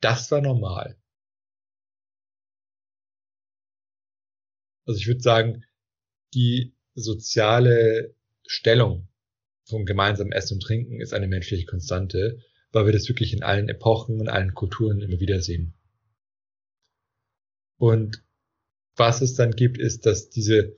[0.00, 0.96] das war normal.
[4.86, 5.64] Also ich würde sagen,
[6.32, 8.14] die soziale
[8.46, 9.08] Stellung
[9.64, 12.38] vom gemeinsamen Essen und Trinken ist eine menschliche Konstante,
[12.72, 15.74] weil wir das wirklich in allen Epochen und allen Kulturen immer wieder sehen.
[17.78, 18.24] Und
[18.96, 20.74] was es dann gibt, ist, dass diese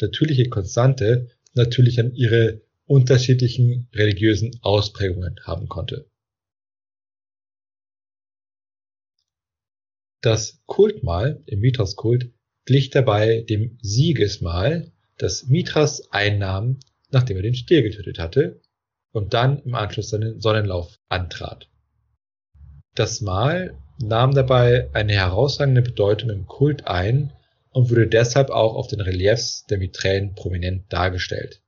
[0.00, 6.11] natürliche Konstante natürlich an ihre unterschiedlichen religiösen Ausprägungen haben konnte.
[10.22, 12.30] Das Kultmahl im Mithras-Kult
[12.64, 16.78] glich dabei dem Siegesmahl, das Mithras einnahm,
[17.10, 18.60] nachdem er den Stier getötet hatte
[19.10, 21.68] und dann im Anschluss seinen Sonnenlauf antrat.
[22.94, 27.32] Das Mahl nahm dabei eine herausragende Bedeutung im Kult ein
[27.70, 31.62] und wurde deshalb auch auf den Reliefs der Miträen prominent dargestellt.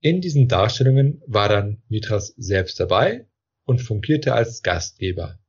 [0.00, 3.26] In diesen Darstellungen war dann Mithras selbst dabei
[3.64, 5.39] und fungierte als Gastgeber.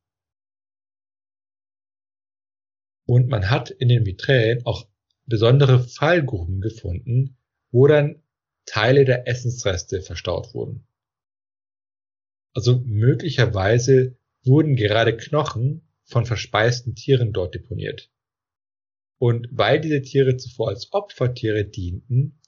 [3.12, 4.88] Und man hat in den Miträen auch
[5.26, 7.36] besondere Fallgruben gefunden,
[7.70, 8.24] wo dann
[8.64, 10.88] Teile der Essensreste verstaut wurden.
[12.54, 18.10] Also möglicherweise wurden gerade Knochen von verspeisten Tieren dort deponiert.
[19.18, 22.40] Und weil diese Tiere zuvor als Opfertiere dienten,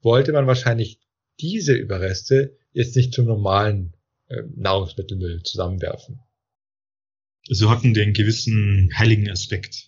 [0.00, 0.98] wollte man wahrscheinlich
[1.38, 3.94] diese Überreste jetzt nicht zum normalen
[4.26, 6.18] äh, Nahrungsmittelmüll zusammenwerfen.
[7.48, 9.87] Sie hatten den gewissen heiligen Aspekt.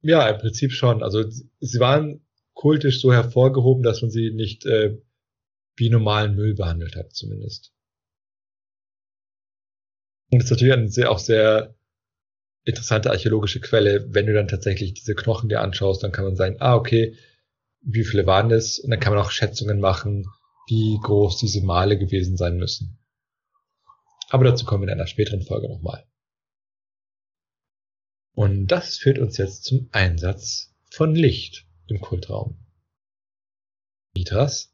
[0.00, 1.02] Ja, im Prinzip schon.
[1.02, 4.98] Also sie waren kultisch so hervorgehoben, dass man sie nicht äh,
[5.76, 7.72] wie normalen Müll behandelt hat, zumindest.
[10.30, 11.74] Und es ist natürlich ein sehr, auch sehr
[12.64, 14.06] interessante archäologische Quelle.
[14.12, 17.16] Wenn du dann tatsächlich diese Knochen dir anschaust, dann kann man sagen, ah, okay,
[17.80, 18.78] wie viele waren das?
[18.78, 20.26] Und dann kann man auch Schätzungen machen,
[20.68, 22.98] wie groß diese Male gewesen sein müssen.
[24.30, 26.07] Aber dazu kommen wir in einer späteren Folge nochmal.
[28.38, 32.64] Und das führt uns jetzt zum Einsatz von Licht im Kultraum.
[34.14, 34.72] Mithras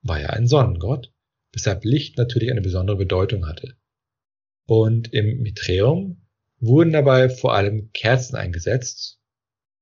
[0.00, 1.12] war ja ein Sonnengott,
[1.52, 3.76] weshalb Licht natürlich eine besondere Bedeutung hatte.
[4.64, 6.26] Und im Mitreum
[6.58, 9.20] wurden dabei vor allem Kerzen eingesetzt,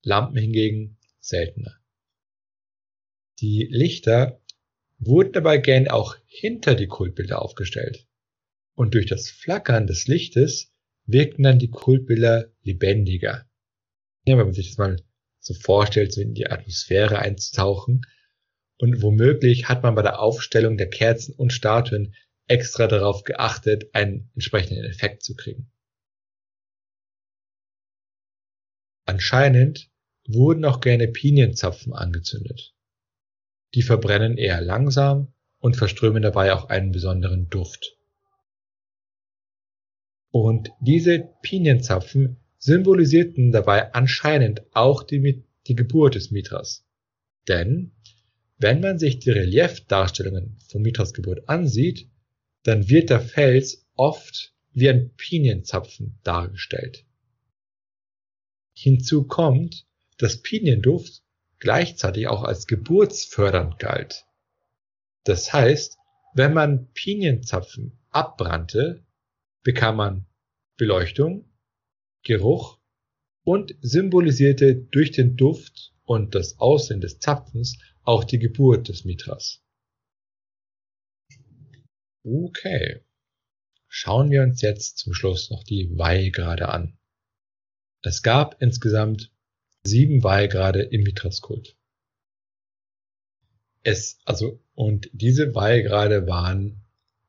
[0.03, 1.79] Lampen hingegen seltener.
[3.39, 4.43] Die Lichter
[4.99, 8.09] wurden dabei gern auch hinter die Kultbilder aufgestellt.
[8.75, 10.70] Und durch das Flackern des Lichtes
[11.13, 13.47] wirkten dann die Kultbilder lebendiger.
[14.27, 14.97] Ja, wenn man sich das mal
[15.41, 18.03] so vorstellt, so in die Atmosphäre einzutauchen.
[18.79, 22.15] Und womöglich hat man bei der Aufstellung der Kerzen und Statuen
[22.47, 25.71] extra darauf geachtet, einen entsprechenden Effekt zu kriegen.
[29.07, 29.91] Anscheinend
[30.27, 32.75] wurden auch gerne Pinienzapfen angezündet.
[33.75, 37.97] Die verbrennen eher langsam und verströmen dabei auch einen besonderen Duft.
[40.31, 46.85] Und diese Pinienzapfen symbolisierten dabei anscheinend auch die, die Geburt des Mithras.
[47.49, 47.93] Denn
[48.59, 52.09] wenn man sich die Reliefdarstellungen von Mithras Geburt ansieht,
[52.63, 57.05] dann wird der Fels oft wie ein Pinienzapfen dargestellt.
[58.75, 59.87] Hinzu kommt,
[60.19, 61.23] dass Pinienduft
[61.59, 64.27] gleichzeitig auch als geburtsfördernd galt.
[65.25, 65.99] Das heißt,
[66.35, 69.03] wenn man Pinienzapfen abbrannte,
[69.63, 70.27] bekam man
[70.77, 71.51] Beleuchtung,
[72.23, 72.79] Geruch
[73.45, 79.63] und symbolisierte durch den Duft und das Aussehen des Zapfens auch die Geburt des Mithras.
[82.23, 83.05] Okay.
[83.89, 86.97] Schauen wir uns jetzt zum Schluss noch die Weihgrade an.
[88.03, 89.33] Es gab insgesamt
[89.83, 91.77] sieben Weihgrade im Mithraskult.
[93.83, 96.85] Es, also, und diese Weihgrade waren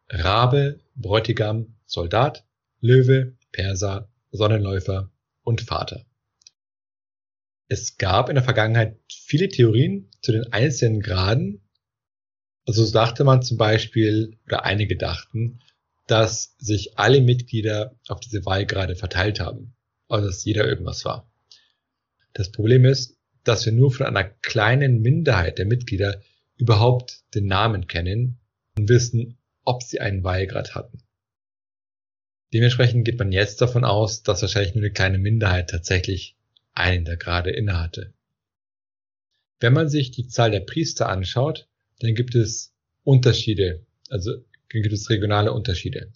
[0.10, 2.46] Rabe, Bräutigam, Soldat,
[2.80, 5.12] Löwe, Perser, Sonnenläufer
[5.44, 6.06] und Vater.
[7.68, 11.62] Es gab in der Vergangenheit viele Theorien zu den einzelnen Graden.
[12.66, 15.60] Also dachte man zum Beispiel, oder einige dachten,
[16.08, 19.74] dass sich alle Mitglieder auf diese Wahlgrade verteilt haben.
[20.08, 21.30] Also dass jeder irgendwas war.
[22.32, 26.22] Das Problem ist, dass wir nur von einer kleinen Minderheit der Mitglieder
[26.56, 28.40] überhaupt den Namen kennen
[28.78, 31.04] und wissen, ob sie einen Wahlgrad hatten.
[32.54, 36.36] Dementsprechend geht man jetzt davon aus, dass wahrscheinlich nur eine kleine Minderheit tatsächlich
[36.74, 38.14] einen der Grade innehatte.
[39.60, 41.68] Wenn man sich die Zahl der Priester anschaut,
[42.00, 46.12] dann gibt es Unterschiede, also gibt es regionale Unterschiede.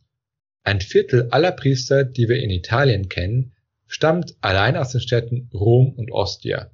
[0.63, 3.53] Ein Viertel aller Priester, die wir in Italien kennen,
[3.87, 6.71] stammt allein aus den Städten Rom und Ostia.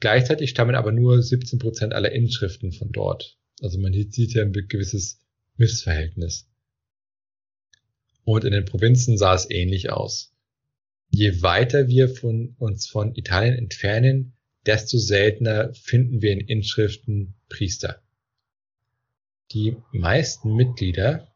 [0.00, 3.36] Gleichzeitig stammen aber nur 17 Prozent aller Inschriften von dort.
[3.60, 5.20] Also man sieht ja ein gewisses
[5.56, 6.48] Missverhältnis.
[8.28, 10.34] Und in den Provinzen sah es ähnlich aus.
[11.08, 14.34] Je weiter wir von uns von Italien entfernen,
[14.66, 18.02] desto seltener finden wir in Inschriften Priester.
[19.52, 21.34] Die meisten Mitglieder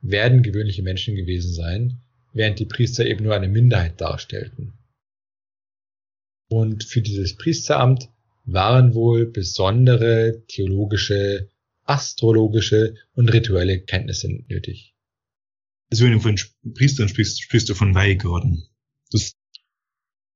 [0.00, 2.00] werden gewöhnliche Menschen gewesen sein,
[2.32, 4.72] während die Priester eben nur eine Minderheit darstellten.
[6.48, 8.08] Und für dieses Priesteramt
[8.44, 11.50] waren wohl besondere theologische,
[11.84, 14.95] astrologische und rituelle Kenntnisse nötig.
[15.90, 16.38] Also wenn du von
[16.74, 18.68] Priestern sprichst, sprichst du von Weihgarden.
[19.10, 19.36] Das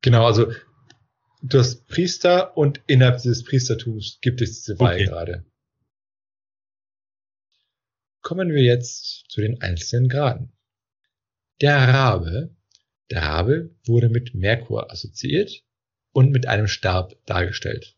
[0.00, 0.52] genau, also
[1.42, 5.04] du hast Priester und innerhalb dieses Priestertums gibt es diese Weihe okay.
[5.06, 5.44] gerade.
[8.22, 10.52] Kommen wir jetzt zu den einzelnen Graden.
[11.60, 12.54] Der Rabe,
[13.10, 15.64] der Rabe wurde mit Merkur assoziiert
[16.12, 17.96] und mit einem Stab dargestellt.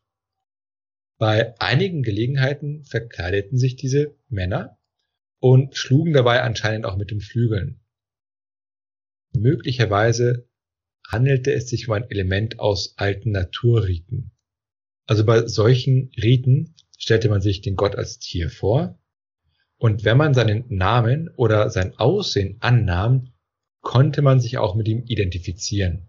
[1.18, 4.78] Bei einigen Gelegenheiten verkleideten sich diese Männer
[5.42, 7.80] und schlugen dabei anscheinend auch mit den Flügeln.
[9.36, 10.48] Möglicherweise
[11.04, 14.30] handelte es sich um ein Element aus alten Naturriten.
[15.04, 19.00] Also bei solchen Riten stellte man sich den Gott als Tier vor
[19.78, 23.32] und wenn man seinen Namen oder sein Aussehen annahm,
[23.80, 26.06] konnte man sich auch mit ihm identifizieren.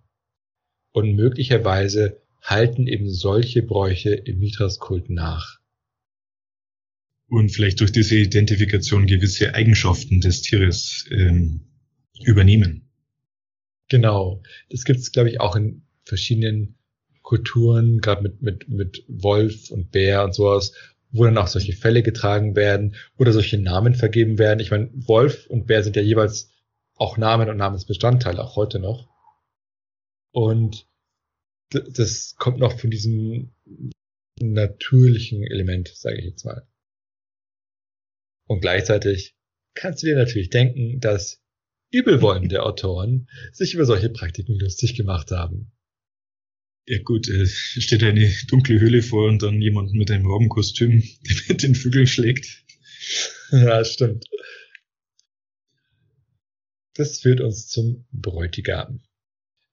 [0.91, 5.62] Und möglicherweise halten eben solche Bräuche im Mithras-Kult nach.
[7.33, 11.61] Und vielleicht durch diese Identifikation gewisse Eigenschaften des Tieres ähm,
[12.23, 12.91] übernehmen.
[13.89, 14.43] Genau.
[14.69, 16.77] Das gibt es, glaube ich, auch in verschiedenen
[17.23, 20.73] Kulturen, gerade mit, mit, mit Wolf und Bär und sowas,
[21.09, 24.59] wo dann auch solche Fälle getragen werden oder solche Namen vergeben werden.
[24.59, 26.51] Ich meine, Wolf und Bär sind ja jeweils
[26.93, 29.09] auch Namen und Namensbestandteile, auch heute noch.
[30.33, 30.85] Und
[31.71, 33.53] das kommt noch von diesem
[34.39, 36.67] natürlichen Element, sage ich jetzt mal.
[38.53, 39.33] Und gleichzeitig
[39.73, 41.41] kannst du dir natürlich denken, dass
[41.89, 45.71] übelwollende Autoren sich über solche Praktiken lustig gemacht haben.
[46.85, 51.35] Ja gut, es steht eine dunkle Höhle vor und dann jemand mit einem Robbenkostüm, der
[51.47, 52.63] mit den Vögeln schlägt.
[53.49, 54.23] Ja, stimmt.
[56.93, 59.01] Das führt uns zum Bräutigam.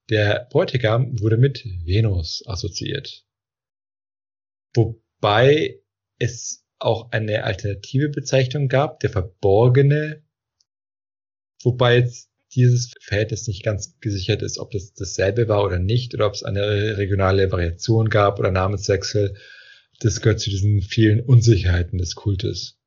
[0.09, 3.27] Der Bräutigam wurde mit Venus assoziiert.
[4.73, 5.83] Wobei
[6.17, 10.23] es auch eine alternative Bezeichnung gab, der Verborgene,
[11.63, 16.27] wobei jetzt dieses Verhältnis nicht ganz gesichert ist, ob das dasselbe war oder nicht, oder
[16.27, 19.37] ob es eine regionale Variation gab oder Namenswechsel.
[19.99, 22.77] Das gehört zu diesen vielen Unsicherheiten des Kultes.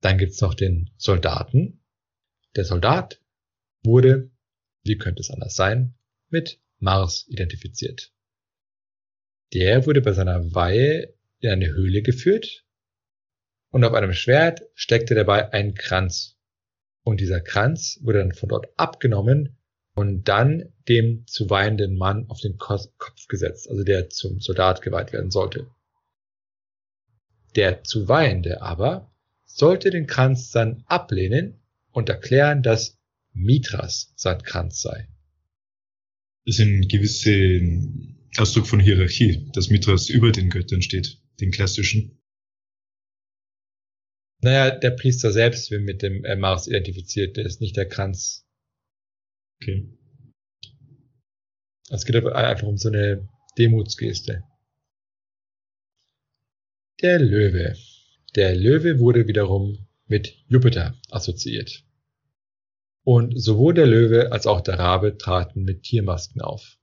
[0.00, 1.82] Dann gibt's noch den Soldaten.
[2.54, 3.20] Der Soldat
[3.82, 4.30] wurde,
[4.84, 5.94] wie könnte es anders sein,
[6.28, 8.12] mit Mars identifiziert.
[9.52, 11.15] Der wurde bei seiner Weihe
[11.46, 12.64] in eine Höhle geführt
[13.70, 16.36] und auf einem Schwert steckte dabei ein Kranz.
[17.02, 19.58] Und dieser Kranz wurde dann von dort abgenommen
[19.94, 22.90] und dann dem zu weihenden Mann auf den Kopf
[23.28, 25.68] gesetzt, also der zum Soldat geweiht werden sollte.
[27.54, 29.10] Der zu weihende aber
[29.44, 31.60] sollte den Kranz dann ablehnen
[31.92, 32.98] und erklären, dass
[33.32, 35.08] Mithras sein Kranz sei.
[36.44, 42.22] Das ist ein gewisser Ausdruck von Hierarchie, dass Mithras über den Göttern steht, den klassischen.
[44.42, 48.46] Naja, der Priester selbst wird mit dem äh, Mars identifiziert, der ist nicht der Kranz.
[49.60, 49.88] Okay.
[51.88, 53.28] Es geht einfach um so eine
[53.58, 54.42] Demutsgeste.
[57.00, 57.76] Der Löwe.
[58.34, 61.84] Der Löwe wurde wiederum mit Jupiter assoziiert.
[63.04, 66.78] Und sowohl der Löwe als auch der Rabe traten mit Tiermasken auf.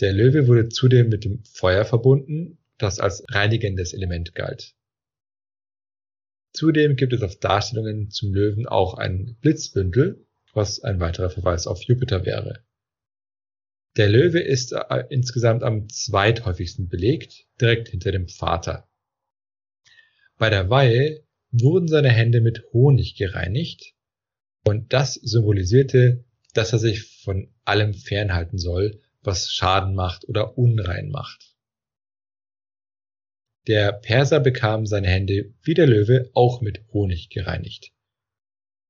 [0.00, 4.74] Der Löwe wurde zudem mit dem Feuer verbunden, das als reinigendes Element galt.
[6.52, 11.82] Zudem gibt es auf Darstellungen zum Löwen auch ein Blitzbündel, was ein weiterer Verweis auf
[11.82, 12.64] Jupiter wäre.
[13.96, 18.88] Der Löwe ist äh, insgesamt am zweithäufigsten belegt, direkt hinter dem Vater.
[20.38, 23.94] Bei der Weihe wurden seine Hände mit Honig gereinigt
[24.64, 26.24] und das symbolisierte,
[26.54, 31.49] dass er sich von allem fernhalten soll, was Schaden macht oder unrein macht.
[33.70, 37.92] Der Perser bekam seine Hände wie der Löwe auch mit Honig gereinigt.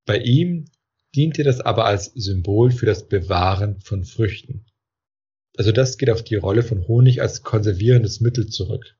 [0.06, 0.70] Bei ihm
[1.14, 4.64] diente das aber als Symbol für das Bewahren von Früchten.
[5.58, 8.96] Also das geht auf die Rolle von Honig als konservierendes Mittel zurück.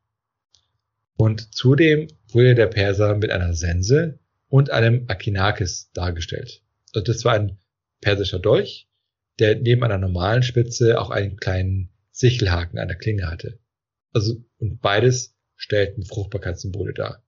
[1.17, 4.19] Und zudem wurde der Perser mit einer Sense
[4.49, 6.63] und einem Akinakis dargestellt.
[6.93, 7.57] Also das war ein
[8.03, 8.87] persischer Dolch,
[9.39, 13.59] der neben einer normalen Spitze auch einen kleinen Sichelhaken an der Klinge hatte.
[14.13, 17.23] Also, und beides stellten Fruchtbarkeitssymbole dar.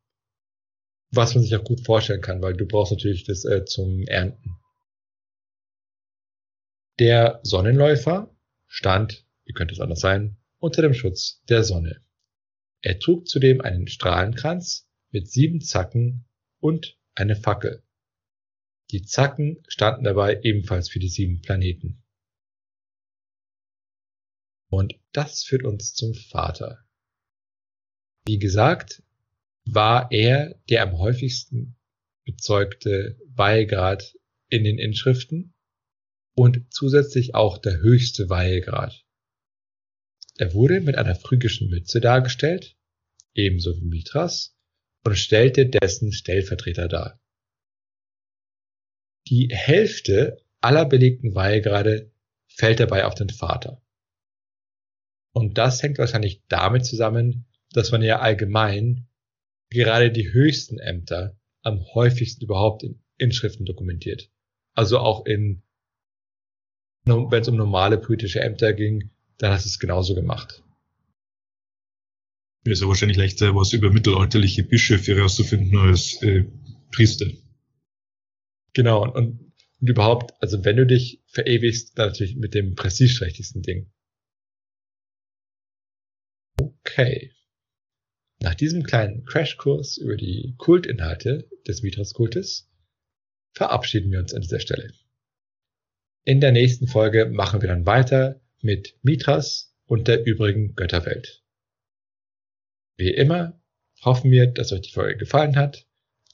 [1.11, 4.57] Was man sich auch gut vorstellen kann, weil du brauchst natürlich das äh, zum Ernten.
[6.99, 8.35] Der Sonnenläufer
[8.66, 12.03] stand, wie könnte es anders sein, unter dem Schutz der Sonne.
[12.80, 16.24] Er trug zudem einen Strahlenkranz mit sieben Zacken
[16.59, 17.83] und eine Fackel.
[18.93, 22.03] Die Zacken standen dabei ebenfalls für die sieben Planeten.
[24.70, 26.83] Und das führt uns zum Vater.
[28.25, 29.03] Wie gesagt,
[29.64, 31.77] war er der am häufigsten
[32.25, 34.16] bezeugte Weihegrad
[34.49, 35.55] in den Inschriften
[36.35, 39.05] und zusätzlich auch der höchste Weihegrad.
[40.37, 42.77] Er wurde mit einer phrygischen Mütze dargestellt,
[43.35, 44.57] ebenso wie Mithras,
[45.05, 47.20] und stellte dessen Stellvertreter dar.
[49.29, 52.12] Die Hälfte aller belegten Weihegrade
[52.47, 53.83] fällt dabei auf den Vater.
[55.33, 59.07] Und das hängt wahrscheinlich damit zusammen, dass man ja allgemein
[59.70, 64.31] gerade die höchsten Ämter am häufigsten überhaupt in Inschriften dokumentiert.
[64.75, 65.62] Also auch in,
[67.05, 70.62] wenn es um normale politische Ämter ging, dann hast du es genauso gemacht.
[72.64, 76.45] Mir ist ja wahrscheinlich leichter, was über mittelalterliche Bischöfe herauszufinden als äh,
[76.93, 77.27] Priester.
[78.73, 83.62] Genau, und, und, und überhaupt, also wenn du dich verewigst, dann natürlich mit dem prestigeträchtigsten
[83.62, 83.91] Ding.
[86.57, 87.33] Okay.
[88.43, 92.68] Nach diesem kleinen Crashkurs über die Kultinhalte des Mithras-Kultes
[93.53, 94.93] verabschieden wir uns an dieser Stelle.
[96.24, 101.45] In der nächsten Folge machen wir dann weiter mit Mithras und der übrigen Götterwelt.
[102.97, 103.62] Wie immer
[104.03, 105.86] hoffen wir, dass euch die Folge gefallen hat.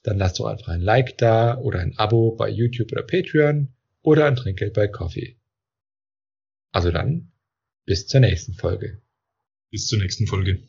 [0.03, 4.25] dann lasst doch einfach ein Like da oder ein Abo bei YouTube oder Patreon oder
[4.25, 5.37] ein Trinkgeld bei Coffee.
[6.73, 7.33] Also dann,
[7.85, 9.03] bis zur nächsten Folge.
[9.71, 10.63] Bis zur nächsten Folge.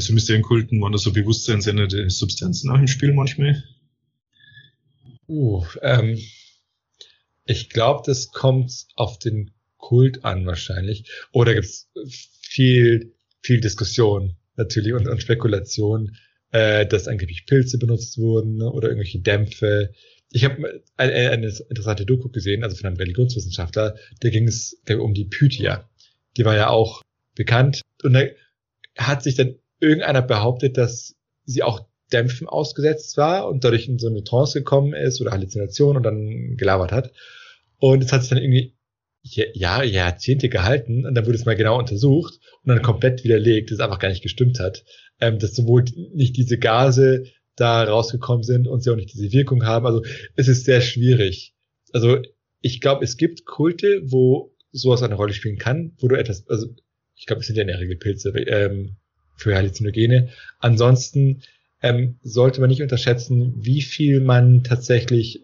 [0.00, 3.62] Bei so Mysterienkulten waren da so bewusstseinsändernde Substanzen auch im Spiel manchmal?
[5.28, 6.18] Uh, ähm,
[7.44, 11.10] ich glaube, das kommt auf den Kult an wahrscheinlich.
[11.32, 11.90] Oder gibt es
[12.40, 16.16] viel, viel Diskussion natürlich und, und Spekulation,
[16.50, 19.92] äh, dass angeblich Pilze benutzt wurden oder irgendwelche Dämpfe.
[20.32, 25.12] Ich habe eine, eine interessante Doku gesehen, also von einem Religionswissenschaftler, da ging es um
[25.12, 25.90] die Pythia.
[26.38, 27.02] Die war ja auch
[27.34, 28.22] bekannt und da
[28.96, 34.08] hat sich dann irgendeiner behauptet, dass sie auch Dämpfen ausgesetzt war und dadurch in so
[34.08, 37.12] eine Trance gekommen ist oder Halluzination und dann gelabert hat.
[37.78, 38.74] Und es hat sich dann irgendwie
[39.22, 43.78] Jahre, Jahrzehnte gehalten und dann wurde es mal genau untersucht und dann komplett widerlegt, dass
[43.78, 44.84] es einfach gar nicht gestimmt hat.
[45.20, 47.24] Ähm, dass sowohl nicht diese Gase
[47.56, 49.86] da rausgekommen sind und sie auch nicht diese Wirkung haben.
[49.86, 50.02] Also
[50.36, 51.54] es ist sehr schwierig.
[51.92, 52.18] Also
[52.62, 56.68] ich glaube, es gibt Kulte, wo sowas eine Rolle spielen kann, wo du etwas, also
[57.14, 58.96] ich glaube, es sind ja in der Regel Pilze, ähm,
[59.40, 60.28] für Halluzinogene.
[60.58, 61.42] Ansonsten
[61.82, 65.40] ähm, sollte man nicht unterschätzen, wie viel man tatsächlich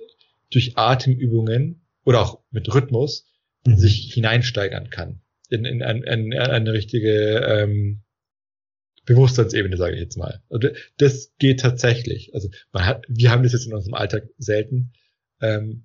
[0.50, 3.26] durch Atemübungen oder auch mit Rhythmus
[3.64, 3.76] mhm.
[3.76, 8.02] sich hineinsteigern kann in, in, in, in eine richtige ähm,
[9.04, 10.42] Bewusstseinsebene, sage ich jetzt mal.
[10.50, 10.68] Also
[10.98, 12.34] das geht tatsächlich.
[12.34, 14.92] Also man hat, wir haben das jetzt in unserem Alltag selten.
[15.40, 15.84] Ähm,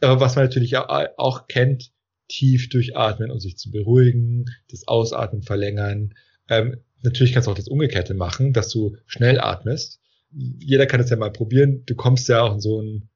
[0.00, 1.92] aber was man natürlich auch, auch kennt,
[2.28, 6.14] tief durchatmen, um sich zu beruhigen, das Ausatmen verlängern.
[6.48, 10.00] Ähm, Natürlich kannst du auch das Umgekehrte machen, dass du schnell atmest.
[10.30, 11.82] Jeder kann das ja mal probieren.
[11.86, 13.10] Du kommst ja auch in so einen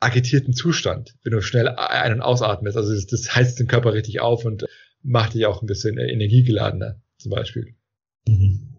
[0.00, 2.76] agitierten Zustand, wenn du schnell ein- und ausatmest.
[2.76, 4.66] Also das, das heizt den Körper richtig auf und
[5.02, 7.74] macht dich auch ein bisschen energiegeladener, zum Beispiel.
[8.26, 8.76] Mhm.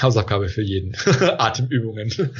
[0.00, 0.96] Hausaufgabe für jeden.
[1.06, 2.10] Atemübungen.